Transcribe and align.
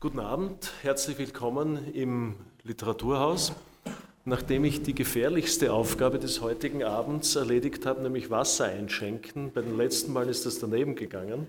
Guten 0.00 0.20
Abend, 0.20 0.74
herzlich 0.82 1.18
willkommen 1.18 1.92
im 1.92 2.36
Literaturhaus. 2.62 3.52
Nachdem 4.24 4.62
ich 4.62 4.80
die 4.84 4.94
gefährlichste 4.94 5.72
Aufgabe 5.72 6.20
des 6.20 6.40
heutigen 6.40 6.84
Abends 6.84 7.34
erledigt 7.34 7.84
habe, 7.84 8.02
nämlich 8.02 8.30
Wasser 8.30 8.66
einschenken, 8.66 9.50
bei 9.50 9.60
den 9.60 9.76
letzten 9.76 10.12
Mal 10.12 10.28
ist 10.28 10.46
das 10.46 10.60
daneben 10.60 10.94
gegangen, 10.94 11.48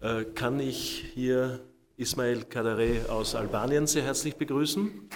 äh, 0.00 0.22
kann 0.22 0.60
ich 0.60 1.10
hier 1.14 1.64
Ismail 1.96 2.44
Kadare 2.44 3.06
aus 3.08 3.34
Albanien 3.34 3.88
sehr 3.88 4.04
herzlich 4.04 4.36
begrüßen. 4.36 5.10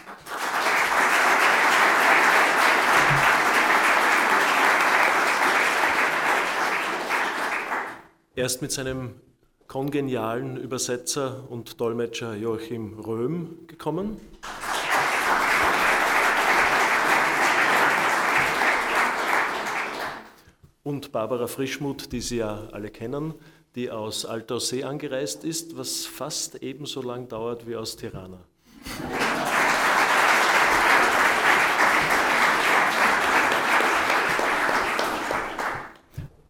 Er 8.34 8.46
ist 8.46 8.60
mit 8.62 8.72
seinem 8.72 9.14
kongenialen 9.68 10.56
Übersetzer 10.56 11.44
und 11.50 11.78
Dolmetscher 11.78 12.34
Joachim 12.34 12.98
Röhm 12.98 13.66
gekommen. 13.66 14.18
Und 20.82 21.12
Barbara 21.12 21.46
Frischmuth, 21.46 22.10
die 22.12 22.22
Sie 22.22 22.38
ja 22.38 22.68
alle 22.72 22.88
kennen, 22.88 23.34
die 23.74 23.90
aus 23.90 24.24
Altaussee 24.24 24.84
angereist 24.84 25.44
ist, 25.44 25.76
was 25.76 26.06
fast 26.06 26.62
ebenso 26.62 27.02
lang 27.02 27.28
dauert 27.28 27.68
wie 27.68 27.76
aus 27.76 27.96
Tirana. 27.96 28.40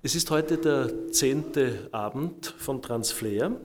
Es 0.09 0.15
ist 0.15 0.31
heute 0.31 0.57
der 0.57 1.13
zehnte 1.13 1.91
Abend 1.93 2.47
von 2.57 2.81
Transflair. 2.81 3.61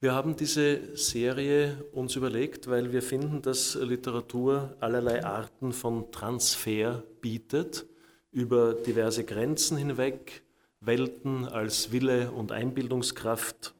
Wir 0.00 0.14
haben 0.14 0.34
diese 0.34 0.96
Serie 0.96 1.84
uns 1.92 2.16
überlegt, 2.16 2.70
weil 2.70 2.90
wir 2.90 3.02
finden, 3.02 3.42
dass 3.42 3.74
Literatur 3.74 4.78
allerlei 4.80 5.26
Arten 5.26 5.74
von 5.74 6.10
Transfer 6.10 7.02
bietet, 7.20 7.84
über 8.32 8.72
diverse 8.72 9.24
Grenzen 9.24 9.76
hinweg, 9.76 10.42
Welten 10.80 11.44
als 11.44 11.92
Wille 11.92 12.30
und 12.30 12.50
Einbildungskraft, 12.50 13.74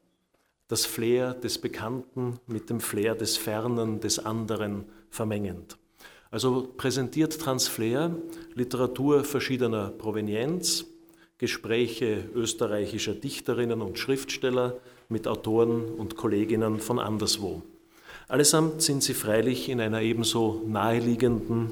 das 0.67 0.85
Flair 0.85 1.33
des 1.33 1.57
Bekannten 1.57 2.39
mit 2.45 2.69
dem 2.69 2.79
Flair 2.79 3.15
des 3.15 3.35
Fernen, 3.35 3.99
des 3.99 4.23
anderen 4.23 4.85
vermengend. 5.09 5.79
Also 6.29 6.71
präsentiert 6.77 7.41
Transflair 7.41 8.15
Literatur 8.53 9.23
verschiedener 9.23 9.89
Provenienz, 9.89 10.85
Gespräche 11.39 12.25
österreichischer 12.35 13.13
Dichterinnen 13.13 13.81
und 13.81 13.97
Schriftsteller 13.97 14.75
mit 15.07 15.25
Autoren 15.25 15.85
und 15.85 16.17
Kolleginnen 16.17 16.79
von 16.79 16.99
anderswo. 16.99 17.61
Allesamt 18.27 18.81
sind 18.81 19.01
sie 19.03 19.13
freilich 19.13 19.69
in 19.69 19.79
einer 19.79 20.01
ebenso 20.01 20.61
naheliegenden 20.67 21.71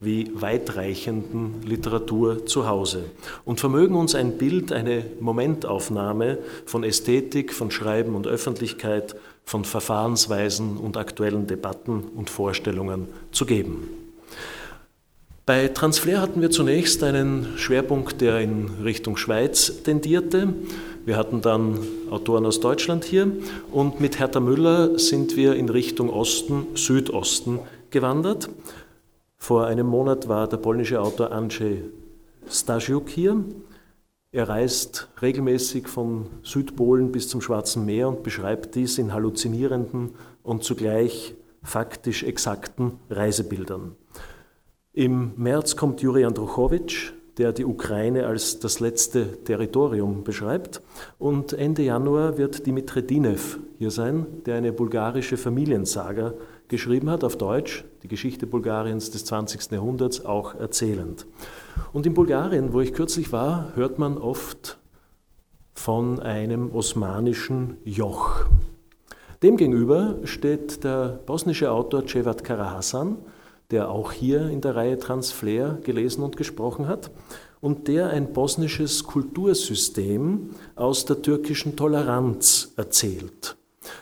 wie 0.00 0.30
weitreichenden 0.32 1.62
Literatur 1.62 2.46
zu 2.46 2.68
Hause 2.68 3.06
und 3.44 3.58
vermögen 3.58 3.96
uns 3.96 4.14
ein 4.14 4.38
Bild, 4.38 4.70
eine 4.70 5.04
Momentaufnahme 5.18 6.38
von 6.66 6.84
Ästhetik, 6.84 7.52
von 7.52 7.72
Schreiben 7.72 8.14
und 8.14 8.28
Öffentlichkeit, 8.28 9.16
von 9.44 9.64
Verfahrensweisen 9.64 10.76
und 10.76 10.96
aktuellen 10.96 11.48
Debatten 11.48 12.04
und 12.14 12.30
Vorstellungen 12.30 13.08
zu 13.32 13.44
geben. 13.44 13.88
Bei 15.48 15.68
Transflair 15.68 16.20
hatten 16.20 16.42
wir 16.42 16.50
zunächst 16.50 17.02
einen 17.02 17.56
Schwerpunkt, 17.56 18.20
der 18.20 18.38
in 18.40 18.68
Richtung 18.84 19.16
Schweiz 19.16 19.82
tendierte. 19.82 20.52
Wir 21.06 21.16
hatten 21.16 21.40
dann 21.40 21.78
Autoren 22.10 22.44
aus 22.44 22.60
Deutschland 22.60 23.02
hier 23.06 23.32
und 23.72 23.98
mit 23.98 24.18
Hertha 24.18 24.40
Müller 24.40 24.98
sind 24.98 25.36
wir 25.38 25.54
in 25.54 25.70
Richtung 25.70 26.10
Osten, 26.10 26.66
Südosten 26.74 27.60
gewandert. 27.88 28.50
Vor 29.38 29.66
einem 29.66 29.86
Monat 29.86 30.28
war 30.28 30.50
der 30.50 30.58
polnische 30.58 31.00
Autor 31.00 31.32
Andrzej 31.32 31.82
Stasiuk 32.50 33.08
hier. 33.08 33.42
Er 34.32 34.50
reist 34.50 35.08
regelmäßig 35.22 35.88
von 35.88 36.26
Südpolen 36.42 37.10
bis 37.10 37.26
zum 37.30 37.40
Schwarzen 37.40 37.86
Meer 37.86 38.08
und 38.08 38.22
beschreibt 38.22 38.74
dies 38.74 38.98
in 38.98 39.14
halluzinierenden 39.14 40.10
und 40.42 40.62
zugleich 40.62 41.32
faktisch 41.62 42.22
exakten 42.22 42.98
Reisebildern. 43.08 43.96
Im 44.98 45.30
März 45.36 45.76
kommt 45.76 46.02
Juri 46.02 46.24
Andruchowitsch, 46.24 47.12
der 47.36 47.52
die 47.52 47.64
Ukraine 47.64 48.26
als 48.26 48.58
das 48.58 48.80
letzte 48.80 49.44
Territorium 49.44 50.24
beschreibt. 50.24 50.82
Und 51.20 51.52
Ende 51.52 51.82
Januar 51.82 52.36
wird 52.36 52.66
Dimitri 52.66 53.06
Dinev 53.06 53.60
hier 53.78 53.92
sein, 53.92 54.26
der 54.44 54.56
eine 54.56 54.72
bulgarische 54.72 55.36
Familiensaga 55.36 56.34
geschrieben 56.66 57.10
hat, 57.10 57.22
auf 57.22 57.38
Deutsch, 57.38 57.84
die 58.02 58.08
Geschichte 58.08 58.48
Bulgariens 58.48 59.12
des 59.12 59.24
20. 59.26 59.70
Jahrhunderts, 59.70 60.24
auch 60.24 60.56
erzählend. 60.56 61.26
Und 61.92 62.04
in 62.04 62.14
Bulgarien, 62.14 62.72
wo 62.72 62.80
ich 62.80 62.92
kürzlich 62.92 63.30
war, 63.30 63.76
hört 63.76 64.00
man 64.00 64.18
oft 64.18 64.80
von 65.74 66.18
einem 66.18 66.74
osmanischen 66.74 67.76
Joch. 67.84 68.46
Demgegenüber 69.44 70.16
steht 70.24 70.82
der 70.82 71.20
bosnische 71.24 71.70
Autor 71.70 72.04
Cevat 72.04 72.42
Karahasan, 72.42 73.18
der 73.70 73.90
auch 73.90 74.12
hier 74.12 74.48
in 74.48 74.60
der 74.60 74.76
Reihe 74.76 74.98
Transflair 74.98 75.78
gelesen 75.82 76.22
und 76.22 76.36
gesprochen 76.36 76.88
hat 76.88 77.10
und 77.60 77.88
der 77.88 78.08
ein 78.10 78.32
bosnisches 78.32 79.04
Kultursystem 79.04 80.50
aus 80.76 81.04
der 81.04 81.22
türkischen 81.22 81.76
Toleranz 81.76 82.72
erzählt. 82.76 83.56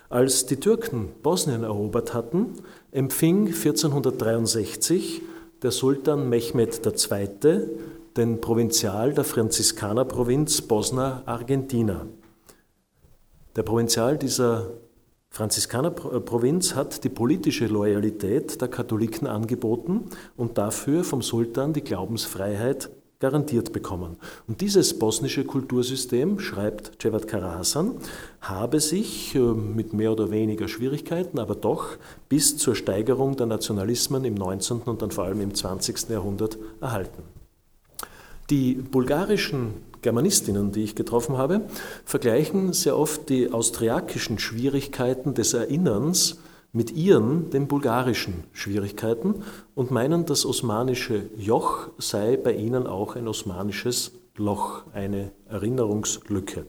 Als 0.09 0.47
die 0.47 0.57
Türken 0.59 1.09
Bosnien 1.23 1.63
erobert 1.63 2.15
hatten, 2.15 2.55
empfing 2.93 3.47
1463 3.49 5.23
der 5.63 5.71
Sultan 5.71 6.29
Mehmed 6.29 6.81
II. 6.87 7.61
den 8.17 8.41
Provinzial 8.41 9.15
der 9.15 9.25
Franziskanerprovinz 9.25 10.63
Bosna 10.63 11.23
Argentina. 11.27 12.07
Der 13.57 13.63
Provinzial 13.63 14.19
dieser 14.19 14.71
Franziskanerprovinz 15.37 16.75
hat 16.75 17.05
die 17.05 17.11
politische 17.11 17.67
Loyalität 17.67 18.59
der 18.59 18.69
Katholiken 18.69 19.27
angeboten 19.27 20.07
und 20.35 20.57
dafür 20.57 21.05
vom 21.05 21.21
Sultan 21.21 21.75
die 21.75 21.83
Glaubensfreiheit 21.83 22.89
garantiert 23.19 23.75
bekommen. 23.75 24.17
Und 24.49 24.63
dieses 24.63 24.99
bosnische 24.99 25.45
Kultursystem, 25.45 26.39
schreibt 26.39 27.03
Cevat 27.03 27.29
Karahasan, 27.29 27.97
habe 28.41 28.81
sich 28.81 29.35
äh, 29.35 29.39
mit 29.39 29.93
mehr 29.93 30.13
oder 30.13 30.31
weniger 30.31 30.69
Schwierigkeiten, 30.69 31.39
aber 31.39 31.55
doch 31.55 31.99
bis 32.31 32.57
zur 32.57 32.75
Steigerung 32.75 33.37
der 33.37 33.45
Nationalismen 33.45 34.25
im 34.25 34.35
19. 34.37 34.79
und 34.87 35.03
dann 35.03 35.11
vor 35.11 35.25
allem 35.25 35.43
im 35.43 35.55
20. 35.55 36.09
Jahrhundert 36.09 36.57
erhalten. 36.81 37.23
Die 38.49 38.75
bulgarischen 38.75 39.75
Germanistinnen, 40.07 40.71
die 40.71 40.85
ich 40.85 40.95
getroffen 40.95 41.37
habe, 41.37 41.63
vergleichen 42.05 42.73
sehr 42.73 42.97
oft 42.97 43.29
die 43.29 43.51
austriakischen 43.51 44.39
Schwierigkeiten 44.39 45.35
des 45.35 45.53
Erinnerns 45.53 46.39
mit 46.73 46.93
ihren, 46.93 47.51
den 47.51 47.67
bulgarischen 47.67 48.45
Schwierigkeiten 48.53 49.43
und 49.75 49.91
meinen, 49.91 50.25
das 50.25 50.47
osmanische 50.47 51.29
Joch 51.37 51.89
sei 51.99 52.37
bei 52.37 52.53
ihnen 52.53 52.87
auch 52.87 53.17
ein 53.17 53.27
osmanisches 53.27 54.13
Loch, 54.37 54.85
eine 54.93 55.33
Erinnerungslücke. 55.49 56.67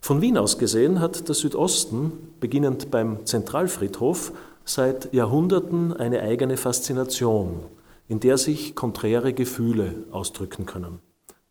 Von 0.00 0.20
Wien 0.20 0.38
aus 0.38 0.56
gesehen 0.56 1.00
hat 1.00 1.26
der 1.26 1.34
Südosten, 1.34 2.12
beginnend 2.38 2.92
beim 2.92 3.26
Zentralfriedhof, 3.26 4.30
seit 4.64 5.12
Jahrhunderten 5.12 5.92
eine 5.94 6.20
eigene 6.20 6.56
Faszination, 6.56 7.64
in 8.06 8.20
der 8.20 8.38
sich 8.38 8.76
konträre 8.76 9.32
Gefühle 9.32 10.04
ausdrücken 10.12 10.64
können. 10.64 11.00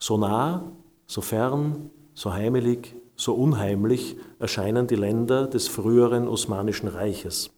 So 0.01 0.17
nah, 0.17 0.71
so 1.07 1.21
fern, 1.21 1.89
so 2.13 2.33
heimelig, 2.33 2.95
so 3.17 3.33
unheimlich 3.33 4.15
erscheinen 4.39 4.87
die 4.87 4.95
Länder 4.95 5.45
des 5.45 5.67
früheren 5.67 6.27
Osmanischen 6.29 6.88
Reiches. 6.88 7.51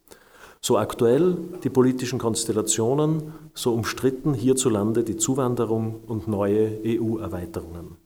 So 0.60 0.76
aktuell 0.76 1.36
die 1.62 1.70
politischen 1.70 2.18
Konstellationen, 2.18 3.32
so 3.54 3.72
umstritten 3.72 4.34
hierzulande 4.34 5.04
die 5.04 5.16
Zuwanderung 5.16 6.00
und 6.06 6.26
neue 6.26 6.80
EU-Erweiterungen. 6.84 7.96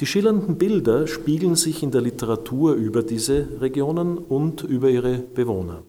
Die 0.00 0.06
schillernden 0.06 0.58
Bilder 0.58 1.06
spiegeln 1.06 1.54
sich 1.54 1.82
in 1.82 1.92
der 1.92 2.00
Literatur 2.00 2.74
über 2.74 3.02
diese 3.02 3.60
Regionen 3.60 4.18
und 4.18 4.62
über 4.64 4.90
ihre 4.90 5.18
Bewohner. 5.18 5.84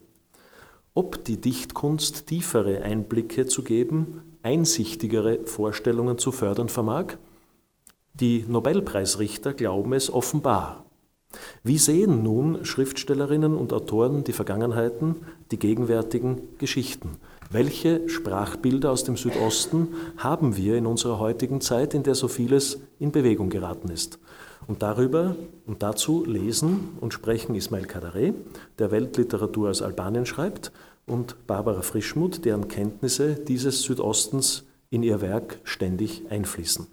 Ob 0.94 1.24
die 1.24 1.40
Dichtkunst 1.40 2.26
tiefere 2.26 2.82
Einblicke 2.82 3.46
zu 3.46 3.62
geben, 3.62 4.22
einsichtigere 4.42 5.40
Vorstellungen 5.46 6.18
zu 6.18 6.30
fördern 6.30 6.68
vermag, 6.68 7.16
die 8.14 8.44
Nobelpreisrichter 8.46 9.54
glauben 9.54 9.92
es 9.92 10.12
offenbar. 10.12 10.84
Wie 11.62 11.78
sehen 11.78 12.22
nun 12.22 12.64
Schriftstellerinnen 12.64 13.56
und 13.56 13.72
Autoren 13.72 14.24
die 14.24 14.32
Vergangenheiten, 14.32 15.16
die 15.50 15.58
gegenwärtigen 15.58 16.42
Geschichten? 16.58 17.16
Welche 17.50 18.08
Sprachbilder 18.08 18.90
aus 18.90 19.04
dem 19.04 19.16
Südosten 19.16 19.88
haben 20.18 20.56
wir 20.56 20.76
in 20.76 20.86
unserer 20.86 21.18
heutigen 21.18 21.60
Zeit, 21.60 21.94
in 21.94 22.02
der 22.02 22.14
so 22.14 22.28
vieles 22.28 22.80
in 22.98 23.12
Bewegung 23.12 23.50
geraten 23.50 23.88
ist? 23.88 24.18
Und 24.66 24.82
darüber 24.82 25.36
und 25.66 25.82
dazu 25.82 26.24
lesen 26.24 26.90
und 27.00 27.14
sprechen 27.14 27.54
Ismail 27.54 27.86
Kadare, 27.86 28.34
der 28.78 28.90
Weltliteratur 28.90 29.70
aus 29.70 29.82
Albanien 29.82 30.26
schreibt, 30.26 30.72
und 31.04 31.46
Barbara 31.48 31.82
Frischmuth, 31.82 32.44
deren 32.44 32.68
Kenntnisse 32.68 33.34
dieses 33.34 33.82
Südostens 33.82 34.64
in 34.90 35.02
ihr 35.02 35.20
Werk 35.20 35.58
ständig 35.64 36.22
einfließen. 36.30 36.86